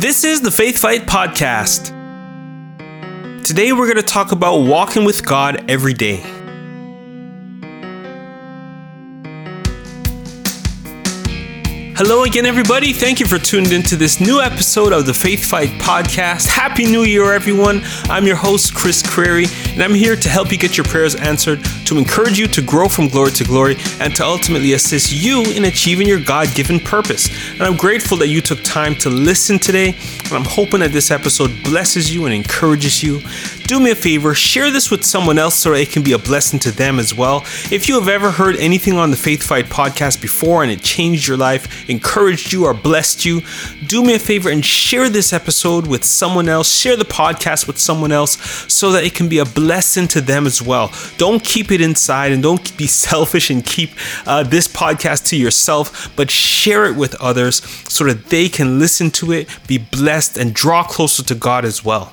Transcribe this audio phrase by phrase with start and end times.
[0.00, 1.88] This is the Faith Fight Podcast.
[3.44, 6.22] Today we're going to talk about walking with God every day.
[12.02, 12.94] Hello again, everybody.
[12.94, 16.46] Thank you for tuning into this new episode of the Faith Fight Podcast.
[16.46, 17.82] Happy New Year, everyone.
[18.04, 19.44] I'm your host, Chris Crary,
[19.74, 22.88] and I'm here to help you get your prayers answered, to encourage you to grow
[22.88, 27.28] from glory to glory, and to ultimately assist you in achieving your God given purpose.
[27.52, 29.94] And I'm grateful that you took time to listen today,
[30.24, 33.20] and I'm hoping that this episode blesses you and encourages you.
[33.70, 36.58] Do me a favor, share this with someone else so it can be a blessing
[36.58, 37.44] to them as well.
[37.70, 41.28] If you have ever heard anything on the Faith Fight podcast before and it changed
[41.28, 43.42] your life, encouraged you, or blessed you,
[43.86, 46.80] do me a favor and share this episode with someone else.
[46.80, 50.48] Share the podcast with someone else so that it can be a blessing to them
[50.48, 50.92] as well.
[51.16, 53.90] Don't keep it inside and don't be selfish and keep
[54.26, 59.12] uh, this podcast to yourself, but share it with others so that they can listen
[59.12, 62.12] to it, be blessed, and draw closer to God as well.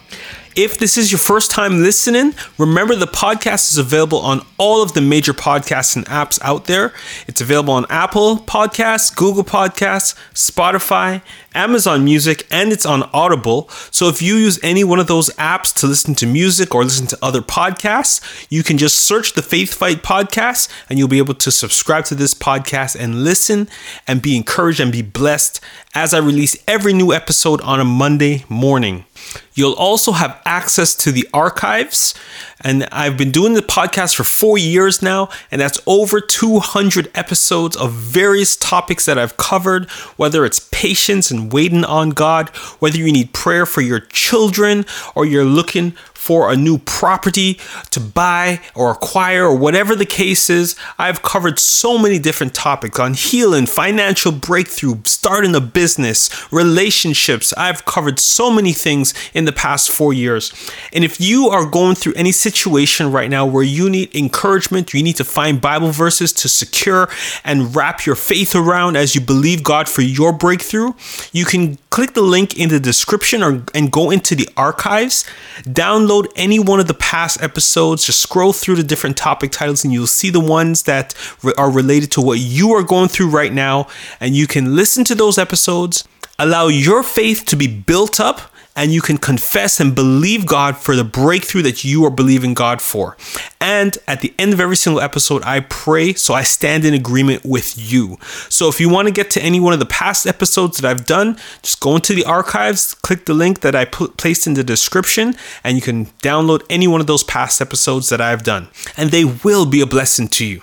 [0.58, 4.94] If this is your first time listening, remember the podcast is available on all of
[4.94, 6.96] the major podcasts and apps out there.
[7.28, 11.22] It's available on Apple Podcasts, Google Podcasts, Spotify,
[11.54, 13.70] Amazon Music, and it's on Audible.
[13.92, 17.06] So if you use any one of those apps to listen to music or listen
[17.06, 21.36] to other podcasts, you can just search the Faith Fight podcast and you'll be able
[21.36, 23.70] to subscribe to this podcast and listen
[24.08, 25.62] and be encouraged and be blessed
[25.94, 29.06] as I release every new episode on a Monday morning.
[29.54, 32.14] You'll also have access to the archives.
[32.62, 37.76] And I've been doing the podcast for four years now, and that's over 200 episodes
[37.76, 43.12] of various topics that I've covered, whether it's patience and waiting on God, whether you
[43.12, 45.92] need prayer for your children, or you're looking
[46.28, 47.58] for a new property
[47.90, 50.76] to buy or acquire or whatever the case is.
[51.00, 57.54] I've covered so many different topics on healing, financial breakthrough, starting a business, relationships.
[57.54, 60.52] I've covered so many things in the past four years.
[60.92, 65.04] And if you are going through any situation right now where you need encouragement, you
[65.04, 67.08] need to find Bible verses to secure
[67.46, 70.92] and wrap your faith around as you believe God for your breakthrough,
[71.32, 75.24] you can click the link in the description or and go into the archives,
[75.64, 79.94] download any one of the past episodes, just scroll through the different topic titles and
[79.94, 81.14] you'll see the ones that
[81.58, 83.88] are related to what you are going through right now.
[84.20, 86.08] And you can listen to those episodes,
[86.40, 88.42] allow your faith to be built up
[88.78, 92.82] and you can confess and believe God for the breakthrough that you are believing God
[92.82, 93.18] for.
[93.60, 97.44] And at the end of every single episode, I pray, so I stand in agreement
[97.44, 98.18] with you.
[98.50, 101.06] So if you want to get to any one of the past episodes that I've
[101.06, 104.64] done, just go into the archives, click the link that I put placed in the
[104.64, 105.34] description,
[105.64, 108.68] and you can download any one of those past episodes that I've done.
[108.96, 110.62] And they will be a blessing to you.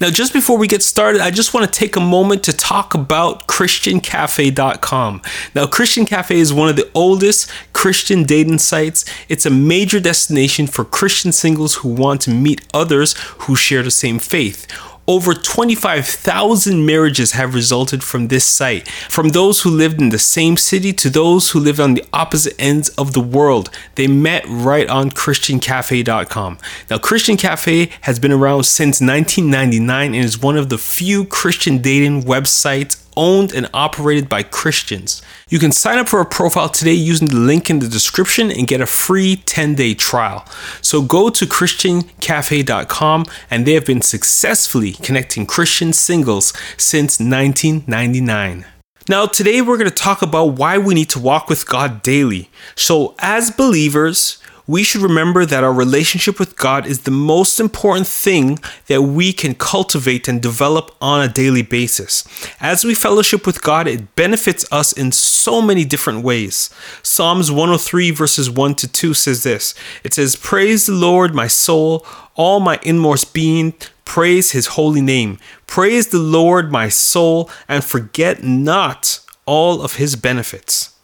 [0.00, 2.94] Now, just before we get started, I just want to take a moment to talk
[2.94, 5.22] about ChristianCafe.com.
[5.54, 9.04] Now, Christian Cafe is one of the oldest Christian dating sites.
[9.28, 13.90] It's a major destination for Christian singles who want to meet others who share the
[13.90, 14.66] same faith.
[15.10, 20.56] Over 25,000 marriages have resulted from this site, from those who lived in the same
[20.56, 23.70] city to those who lived on the opposite ends of the world.
[23.96, 26.58] They met right on ChristianCafe.com.
[26.88, 31.78] Now, Christian Cafe has been around since 1999 and is one of the few Christian
[31.78, 35.20] dating websites owned and operated by Christians.
[35.50, 38.66] You can sign up for a profile today using the link in the description and
[38.66, 40.46] get a free 10 day trial.
[40.80, 48.64] So go to ChristianCafe.com and they have been successfully connecting Christian singles since 1999.
[49.08, 52.48] Now, today we're going to talk about why we need to walk with God daily.
[52.76, 54.39] So, as believers,
[54.70, 59.32] we should remember that our relationship with God is the most important thing that we
[59.32, 62.22] can cultivate and develop on a daily basis.
[62.60, 66.70] As we fellowship with God, it benefits us in so many different ways.
[67.02, 72.06] Psalms 103, verses 1 to 2 says this It says, Praise the Lord, my soul,
[72.36, 73.74] all my inmost being.
[74.04, 75.38] Praise his holy name.
[75.66, 80.94] Praise the Lord, my soul, and forget not all of his benefits.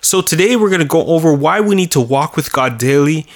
[0.00, 3.26] So today we're going to go over why we need to walk with God daily.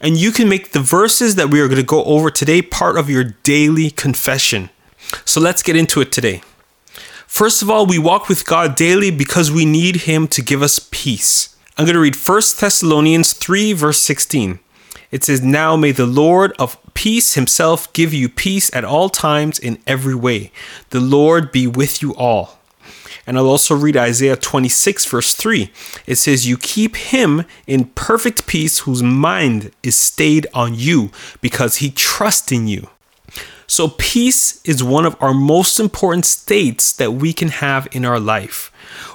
[0.00, 2.96] And you can make the verses that we are going to go over today part
[2.96, 4.70] of your daily confession.
[5.24, 6.42] So let's get into it today.
[7.26, 10.88] First of all, we walk with God daily because we need Him to give us
[10.90, 11.56] peace.
[11.76, 14.58] I'm going to read 1 Thessalonians 3, verse 16.
[15.10, 19.58] It says, Now may the Lord of peace himself give you peace at all times
[19.58, 20.52] in every way.
[20.90, 22.59] The Lord be with you all.
[23.26, 25.70] And I'll also read Isaiah 26, verse 3.
[26.06, 31.76] It says, You keep him in perfect peace whose mind is stayed on you because
[31.76, 32.88] he trusts in you.
[33.66, 38.18] So, peace is one of our most important states that we can have in our
[38.18, 38.72] life.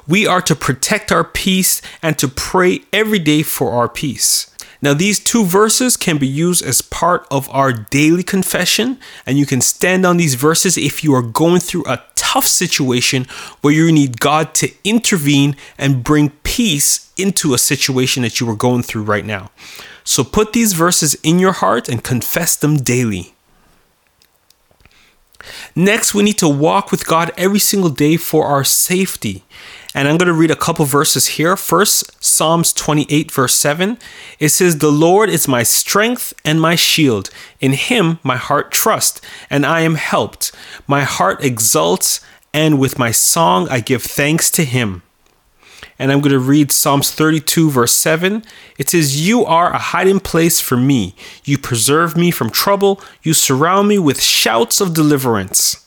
[0.07, 4.49] we are to protect our peace and to pray every day for our peace.
[4.81, 9.45] Now, these two verses can be used as part of our daily confession, and you
[9.45, 12.03] can stand on these verses if you are going through a
[12.35, 13.25] tough situation
[13.61, 18.57] where you need God to intervene and bring peace into a situation that you are
[18.57, 19.51] going through right now.
[20.03, 23.33] So put these verses in your heart and confess them daily.
[25.75, 29.45] Next, we need to walk with God every single day for our safety.
[29.95, 31.55] And I'm going to read a couple verses here.
[31.55, 33.97] First, Psalms 28, verse 7.
[34.39, 37.29] It says, The Lord is my strength and my shield.
[37.61, 40.51] In him my heart trusts, and I am helped.
[40.85, 42.19] My heart exults,
[42.53, 45.01] and with my song I give thanks to him.
[45.97, 48.43] And I'm going to read Psalms 32, verse 7.
[48.77, 51.15] It says, You are a hiding place for me.
[51.45, 52.99] You preserve me from trouble.
[53.23, 55.84] You surround me with shouts of deliverance.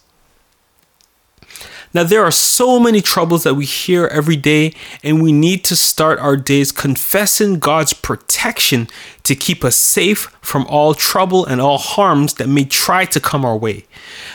[1.95, 5.77] Now, there are so many troubles that we hear every day, and we need to
[5.77, 8.89] start our days confessing God's protection
[9.23, 13.45] to keep us safe from all trouble and all harms that may try to come
[13.45, 13.87] our way.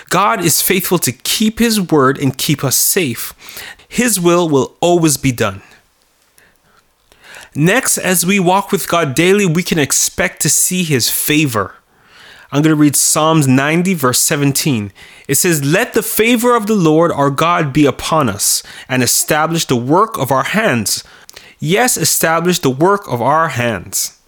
[0.10, 3.34] God is faithful to keep His word and keep us safe.
[3.88, 5.62] His will will always be done.
[7.56, 11.76] Next, as we walk with God daily, we can expect to see His favor.
[12.54, 14.92] I'm going to read Psalms 90, verse 17.
[15.28, 19.66] It says, Let the favor of the Lord our God be upon us, and establish
[19.66, 21.04] the work of our hands.
[21.58, 24.20] Yes, establish the work of our hands.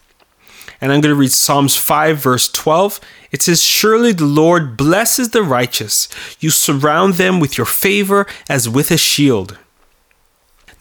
[0.81, 2.99] And I'm going to read Psalms 5, verse 12.
[3.31, 6.09] It says, Surely the Lord blesses the righteous.
[6.39, 9.59] You surround them with your favor as with a shield.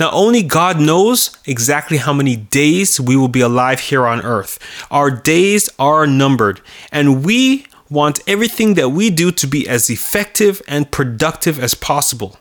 [0.00, 4.58] Now, only God knows exactly how many days we will be alive here on earth.
[4.90, 6.60] Our days are numbered,
[6.90, 12.38] and we want everything that we do to be as effective and productive as possible.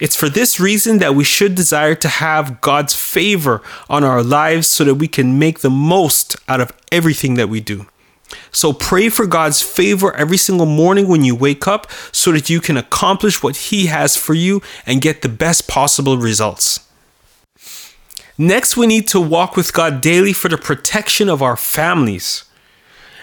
[0.00, 4.66] It's for this reason that we should desire to have God's favor on our lives
[4.66, 7.86] so that we can make the most out of everything that we do.
[8.52, 12.60] So pray for God's favor every single morning when you wake up so that you
[12.60, 16.80] can accomplish what He has for you and get the best possible results.
[18.36, 22.44] Next, we need to walk with God daily for the protection of our families.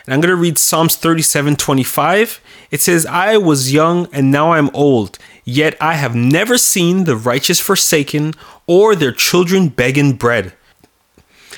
[0.06, 2.40] And I'm going to read Psalms 37 25.
[2.70, 7.16] It says, I was young and now I'm old, yet I have never seen the
[7.16, 8.34] righteous forsaken
[8.68, 10.54] or their children begging bread.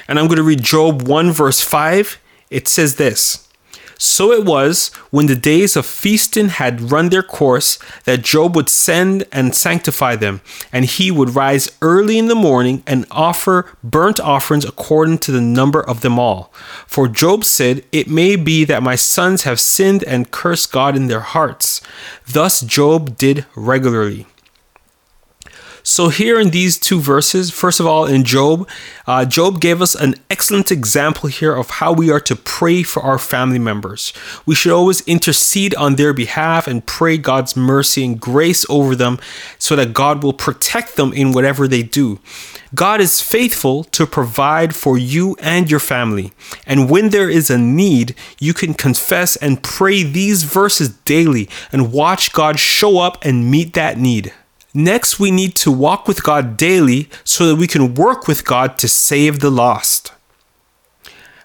[0.08, 2.20] And I'm going to read Job 1, verse 5.
[2.50, 3.50] It says this
[4.02, 8.70] so it was, when the days of feasting had run their course, that Job would
[8.70, 10.40] send and sanctify them,
[10.72, 15.42] and he would rise early in the morning and offer burnt offerings according to the
[15.42, 16.50] number of them all.
[16.88, 21.08] For Job said, It may be that my sons have sinned and cursed God in
[21.08, 21.82] their hearts.
[22.26, 24.28] Thus Job did regularly.
[25.90, 28.70] So, here in these two verses, first of all, in Job,
[29.08, 33.02] uh, Job gave us an excellent example here of how we are to pray for
[33.02, 34.14] our family members.
[34.46, 39.18] We should always intercede on their behalf and pray God's mercy and grace over them
[39.58, 42.20] so that God will protect them in whatever they do.
[42.76, 46.34] God is faithful to provide for you and your family.
[46.68, 51.92] And when there is a need, you can confess and pray these verses daily and
[51.92, 54.32] watch God show up and meet that need.
[54.80, 58.78] Next, we need to walk with God daily so that we can work with God
[58.78, 60.14] to save the lost.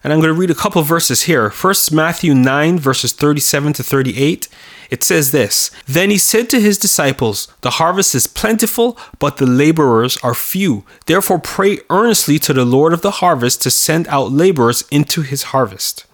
[0.04, 1.50] And I'm going to read a couple verses here.
[1.50, 4.48] First, Matthew 9, verses 37 to 38.
[4.88, 9.46] It says this Then he said to his disciples, The harvest is plentiful, but the
[9.46, 10.84] laborers are few.
[11.06, 15.44] Therefore, pray earnestly to the Lord of the harvest to send out laborers into his
[15.54, 16.06] harvest.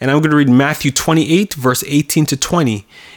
[0.00, 2.86] And I'm going to read Matthew 28, verse 18 to 20.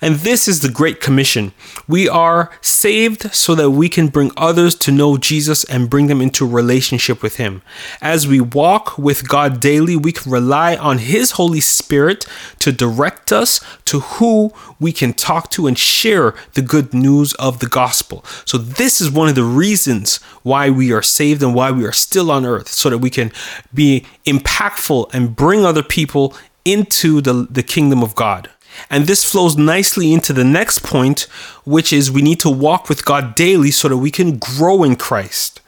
[0.00, 1.52] And this is the Great Commission.
[1.88, 6.20] We are saved so that we can bring others to know Jesus and bring them
[6.20, 7.62] into relationship with Him.
[8.00, 12.26] As we walk with God daily, we can rely on His Holy Spirit
[12.60, 17.60] to direct us to who we can talk to and share the good news of
[17.60, 18.24] the gospel.
[18.44, 21.92] So, this is one of the reasons why we are saved and why we are
[21.92, 23.32] still on earth, so that we can
[23.72, 28.50] be impactful and bring other people into the, the kingdom of God.
[28.90, 31.22] And this flows nicely into the next point,
[31.64, 34.96] which is we need to walk with God daily so that we can grow in
[34.96, 35.60] Christ.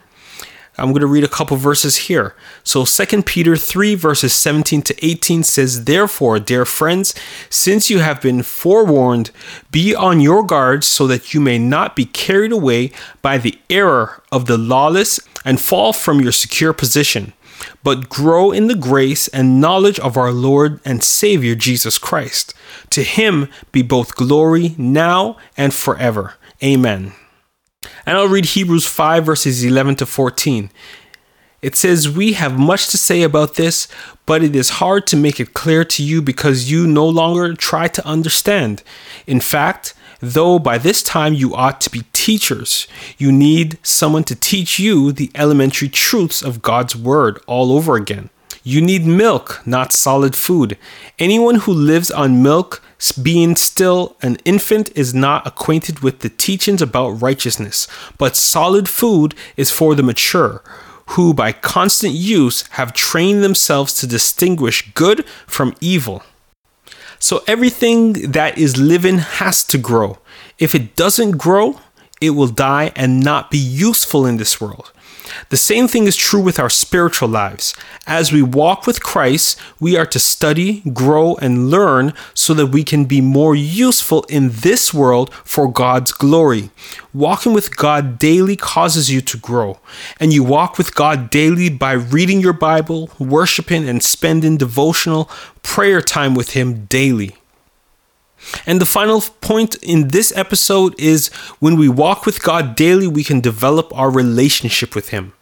[0.78, 2.36] I'm going to read a couple verses here.
[2.62, 7.14] So 2 Peter 3 verses 17 to 18 says, "Therefore, dear friends,
[7.50, 9.32] since you have been forewarned,
[9.72, 14.22] be on your guard so that you may not be carried away by the error
[14.30, 17.32] of the lawless and fall from your secure position."
[17.82, 22.54] but grow in the grace and knowledge of our Lord and Savior Jesus Christ.
[22.90, 26.34] To him be both glory now and forever.
[26.62, 27.12] Amen.
[28.06, 30.70] And I'll read Hebrews 5, verses 11 to 14.
[31.60, 33.88] It says, We have much to say about this,
[34.26, 37.88] but it is hard to make it clear to you because you no longer try
[37.88, 38.82] to understand.
[39.26, 44.36] In fact, though by this time you ought to be teachers, you need someone to
[44.36, 48.30] teach you the elementary truths of God's Word all over again.
[48.62, 50.76] You need milk, not solid food.
[51.18, 52.82] Anyone who lives on milk,
[53.22, 57.86] being still an infant, is not acquainted with the teachings about righteousness,
[58.18, 60.62] but solid food is for the mature,
[61.12, 66.22] who by constant use have trained themselves to distinguish good from evil.
[67.18, 70.18] So everything that is living has to grow.
[70.58, 71.80] If it doesn't grow,
[72.20, 74.92] it will die and not be useful in this world.
[75.48, 77.74] The same thing is true with our spiritual lives.
[78.06, 82.84] As we walk with Christ, we are to study, grow, and learn so that we
[82.84, 86.70] can be more useful in this world for God's glory.
[87.14, 89.78] Walking with God daily causes you to grow,
[90.20, 95.30] and you walk with God daily by reading your Bible, worshiping, and spending devotional
[95.62, 97.37] prayer time with Him daily.
[98.66, 101.28] And the final point in this episode is
[101.58, 105.32] when we walk with God daily, we can develop our relationship with Him.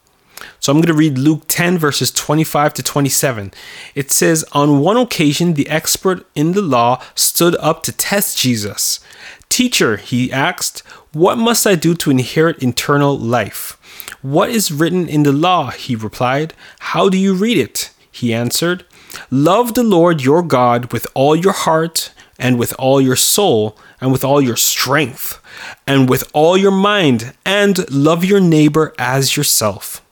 [0.60, 3.52] So I'm going to read Luke 10, verses 25 to 27.
[3.94, 9.00] It says, On one occasion, the expert in the law stood up to test Jesus.
[9.48, 10.80] Teacher, he asked,
[11.12, 13.78] What must I do to inherit eternal life?
[14.22, 15.70] What is written in the law?
[15.70, 16.52] He replied.
[16.80, 17.90] How do you read it?
[18.10, 18.84] He answered,
[19.30, 24.12] Love the Lord your God with all your heart and with all your soul and
[24.12, 25.40] with all your strength
[25.86, 30.02] and with all your mind and love your neighbor as yourself.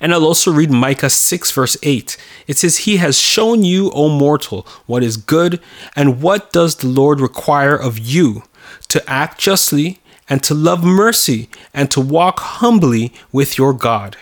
[0.00, 2.16] And I'll also read Micah 6, verse 8.
[2.46, 5.60] It says, He has shown you, O mortal, what is good,
[5.96, 8.42] and what does the Lord require of you?
[8.88, 14.16] To act justly, and to love mercy, and to walk humbly with your God.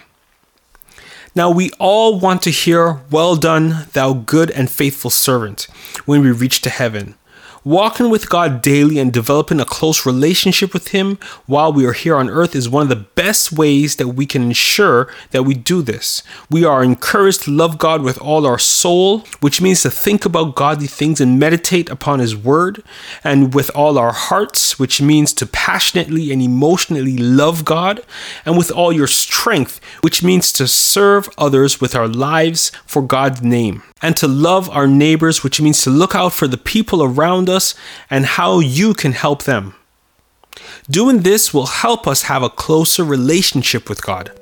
[1.35, 5.67] Now, we all want to hear, Well done, thou good and faithful servant,
[6.05, 7.15] when we reach to heaven.
[7.65, 11.17] Walking with God daily and developing a close relationship with Him
[11.47, 14.43] while we are here on earth is one of the best ways that we can
[14.43, 16.25] ensure that we do this.
[16.51, 20.57] We are encouraged to love God with all our soul, which means to think about
[20.57, 22.83] godly things and meditate upon His Word,
[23.23, 28.01] and with all our hearts, which means to passionately and emotionally love God,
[28.45, 33.41] and with all your strength, which means to serve others with our lives for God's
[33.41, 37.49] name and to love our neighbors, which means to look out for the people around
[37.49, 37.75] us
[38.11, 39.75] and how you can help them.
[40.91, 44.33] Doing this will help us have a closer relationship with God.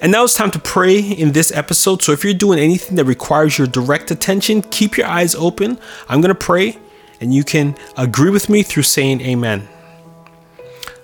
[0.00, 2.02] And now it's time to pray in this episode.
[2.02, 5.78] So if you're doing anything that requires your direct attention, keep your eyes open.
[6.08, 6.78] I'm going to pray,
[7.20, 9.68] and you can agree with me through saying amen.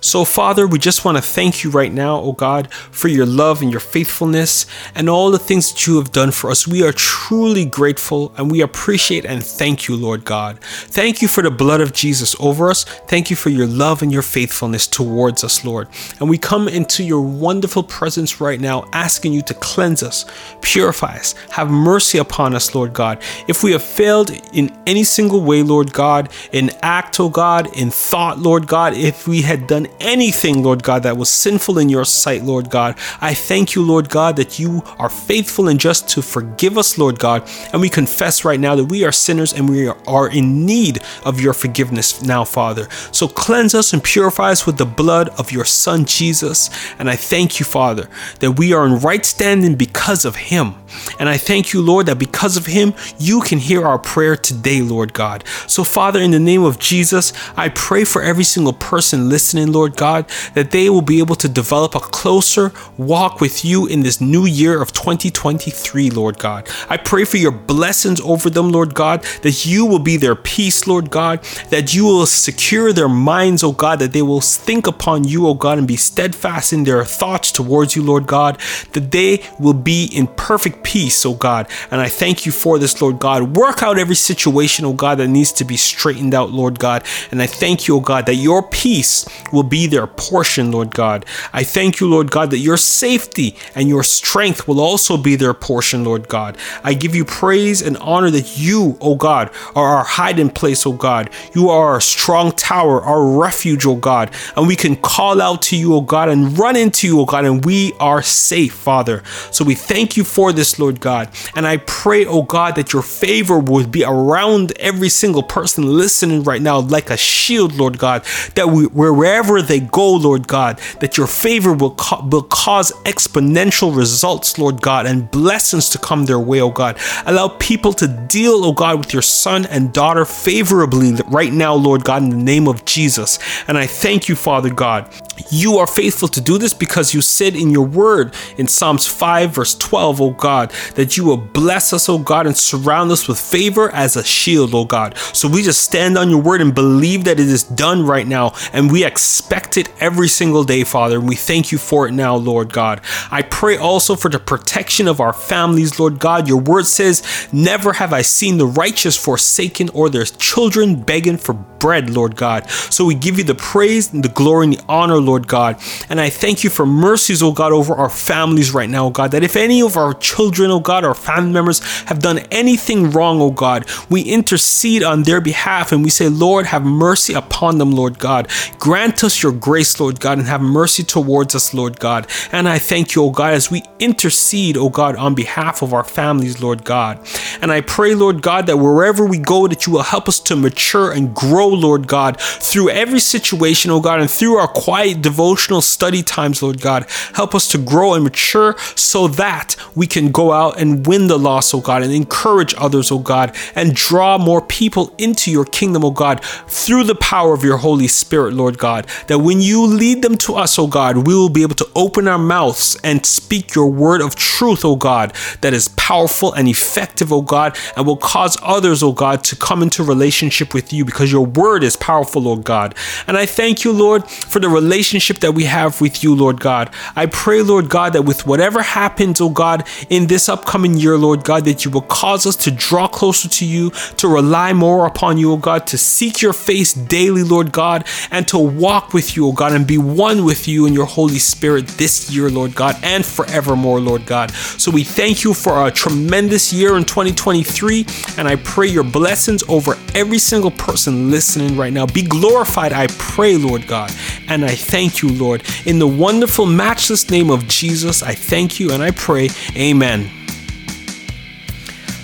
[0.04, 3.62] So, Father, we just want to thank you right now, oh God, for your love
[3.62, 4.66] and your faithfulness
[4.96, 6.66] and all the things that you have done for us.
[6.66, 10.58] We are truly grateful and we appreciate and thank you, Lord God.
[10.60, 12.82] Thank you for the blood of Jesus over us.
[12.82, 15.86] Thank you for your love and your faithfulness towards us, Lord.
[16.18, 20.24] And we come into your wonderful presence right now, asking you to cleanse us,
[20.62, 23.22] purify us, have mercy upon us, Lord God.
[23.46, 27.92] If we have failed in any single way, Lord God, in act, oh God, in
[27.92, 32.04] thought, Lord God, if we had done anything, Lord God, that was sinful in your
[32.04, 32.96] sight, Lord God.
[33.20, 37.18] I thank you, Lord God, that you are faithful and just to forgive us, Lord
[37.18, 37.48] God.
[37.72, 41.40] And we confess right now that we are sinners and we are in need of
[41.40, 42.88] your forgiveness now, Father.
[43.12, 46.70] So cleanse us and purify us with the blood of your Son, Jesus.
[46.98, 48.08] And I thank you, Father,
[48.40, 50.74] that we are in right standing because of him.
[51.18, 54.82] And I thank you, Lord, that because of him, you can hear our prayer today,
[54.82, 55.44] Lord God.
[55.66, 59.81] So, Father, in the name of Jesus, I pray for every single person listening, Lord
[59.90, 64.20] God, that they will be able to develop a closer walk with you in this
[64.20, 66.68] new year of 2023, Lord God.
[66.88, 70.86] I pray for your blessings over them, Lord God, that you will be their peace,
[70.86, 75.24] Lord God, that you will secure their minds, O God, that they will think upon
[75.24, 78.58] you, O God, and be steadfast in their thoughts towards you, Lord God,
[78.92, 81.68] that they will be in perfect peace, O God.
[81.90, 83.56] And I thank you for this, Lord God.
[83.56, 87.04] Work out every situation, oh God, that needs to be straightened out, Lord God.
[87.30, 91.24] And I thank you, O God, that your peace will be their portion, Lord God.
[91.50, 95.54] I thank you, Lord God, that your safety and your strength will also be their
[95.54, 96.58] portion, Lord God.
[96.84, 100.92] I give you praise and honor that you, O God, are our hiding place, O
[100.92, 101.30] God.
[101.54, 104.30] You are our strong tower, our refuge, O God.
[104.58, 107.46] And we can call out to you, O God, and run into you, O God,
[107.46, 109.22] and we are safe, Father.
[109.52, 111.30] So we thank you for this, Lord God.
[111.56, 116.42] And I pray, O God, that your favor would be around every single person listening
[116.42, 118.22] right now like a shield, Lord God,
[118.54, 123.94] that we, wherever they go, Lord God, that your favor will, co- will cause exponential
[123.96, 126.98] results, Lord God, and blessings to come their way, oh God.
[127.26, 132.04] Allow people to deal, oh God, with your son and daughter favorably right now, Lord
[132.04, 133.38] God, in the name of Jesus.
[133.68, 135.08] And I thank you, Father God.
[135.50, 139.50] You are faithful to do this because you said in your word in Psalms 5,
[139.50, 143.38] verse 12, oh God, that you will bless us, oh God, and surround us with
[143.38, 145.16] favor as a shield, oh God.
[145.32, 148.54] So we just stand on your word and believe that it is done right now,
[148.72, 151.18] and we expect it every single day, Father.
[151.18, 153.00] And we thank you for it now, Lord God.
[153.30, 156.48] I pray also for the protection of our families, Lord God.
[156.48, 161.54] Your word says, Never have I seen the righteous forsaken or their children begging for
[161.82, 162.70] bread, Lord God.
[162.70, 165.80] So we give you the praise and the glory and the honor, Lord God.
[166.08, 169.30] And I thank you for mercies, oh God, over our families right now, oh God,
[169.32, 173.40] that if any of our children, oh God, our family members have done anything wrong,
[173.40, 177.92] oh God, we intercede on their behalf and we say, Lord, have mercy upon them,
[177.92, 178.48] Lord God.
[178.78, 182.26] Grant us your grace, Lord God, and have mercy towards us, Lord God.
[182.50, 186.04] And I thank you, oh God, as we intercede, oh God, on behalf of our
[186.04, 187.18] families, Lord God.
[187.60, 190.56] And I pray, Lord God, that wherever we go, that you will help us to
[190.56, 195.80] mature and grow, Lord God, through every situation, oh God, and through our quiet devotional
[195.80, 197.06] study times, Lord God.
[197.34, 201.38] Help us to grow and mature so that we can go out and win the
[201.38, 206.04] lost, oh God, and encourage others, oh God, and draw more people into your kingdom,
[206.04, 209.06] oh God, through the power of your Holy Spirit, Lord God.
[209.26, 212.28] That when you lead them to us, oh God, we will be able to open
[212.28, 217.32] our mouths and speak your word of truth, oh God, that is powerful and effective,
[217.32, 221.32] oh God, and will cause others, oh God, to come into relationship with you because
[221.32, 222.94] your word is powerful, Lord God.
[223.26, 226.88] And I thank you, Lord, for the relationship that we have with you, Lord God.
[227.16, 231.44] I pray, Lord God, that with whatever happens, oh God, in this upcoming year, Lord
[231.44, 235.38] God, that you will cause us to draw closer to you, to rely more upon
[235.38, 239.48] you, oh God, to seek your face daily, Lord God, and to walk with you,
[239.48, 242.96] oh God, and be one with you in your Holy Spirit this year, Lord God,
[243.02, 244.50] and forevermore, Lord God.
[244.52, 248.06] So we thank you for a tremendous year in 2023,
[248.38, 252.06] and I pray your blessings over every single person listening right now.
[252.06, 254.12] Be glorified, I pray, Lord God,
[254.48, 255.62] and I thank you, Lord.
[255.86, 260.30] In the wonderful, matchless name of Jesus, I thank you and I pray, Amen.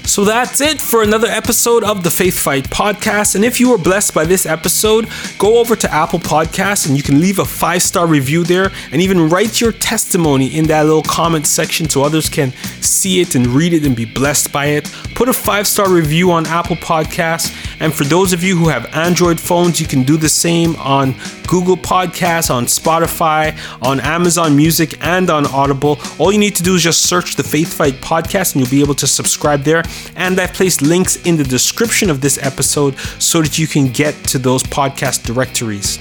[0.09, 3.37] So that's it for another episode of the Faith Fight podcast.
[3.37, 5.07] And if you were blessed by this episode,
[5.39, 9.03] go over to Apple Podcasts and you can leave a five star review there and
[9.03, 13.47] even write your testimony in that little comment section so others can see it and
[13.49, 14.91] read it and be blessed by it.
[15.15, 17.68] Put a five star review on Apple Podcasts.
[17.81, 21.15] And for those of you who have Android phones, you can do the same on
[21.47, 25.99] Google Podcasts, on Spotify, on Amazon Music, and on Audible.
[26.19, 28.83] All you need to do is just search the Faith Fight podcast and you'll be
[28.83, 29.83] able to subscribe there.
[30.17, 34.15] And I've placed links in the description of this episode so that you can get
[34.25, 35.99] to those podcast directories.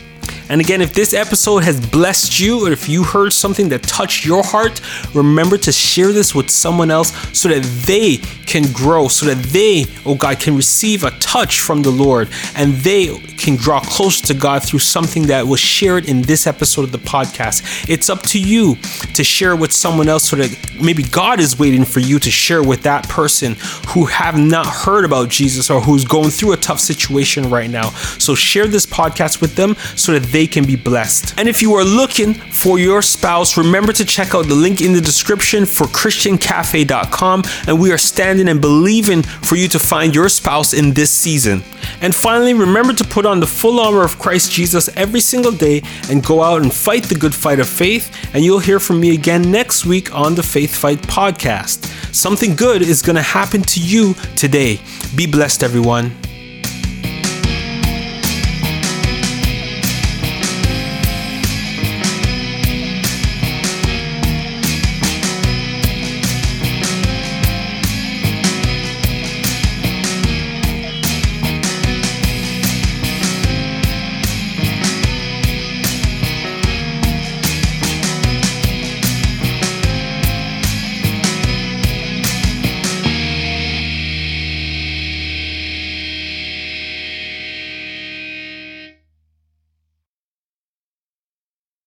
[0.50, 4.26] And again, if this episode has blessed you or if you heard something that touched
[4.26, 4.82] your heart,
[5.14, 9.86] remember to share this with someone else so that they can grow, so that they,
[10.06, 14.34] oh God, can receive a touch from the Lord and they can draw closer to
[14.34, 17.90] God through something that was shared in this episode of the podcast.
[17.90, 18.76] It's up to you
[19.14, 22.64] to share with someone else so that maybe God is waiting for you to share
[22.64, 23.56] with that person
[23.90, 27.90] who have not heard about Jesus or who's going through a tough situation right now.
[28.20, 31.34] So share this podcast with them so that they can be blessed.
[31.40, 34.94] And if you are looking for your spouse, remember to check out the link in
[34.94, 40.30] the description for christiancafe.com and we are standing and believing for you to find your
[40.30, 41.64] spouse in this season.
[42.02, 45.82] And finally, remember to put on the full armor of Christ Jesus every single day
[46.12, 48.06] and go out and fight the good fight of faith.
[48.36, 51.78] And you'll hear from me again next week on the Faith Fight podcast.
[52.14, 54.82] Something good is going to happen to you today.
[55.16, 56.27] Be blessed, everyone.